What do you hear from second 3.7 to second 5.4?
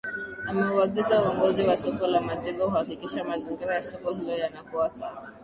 ya soko hilo yanakuwa safi.